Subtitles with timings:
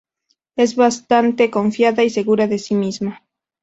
[0.55, 3.21] Es bastante confiada y segura de sí misma.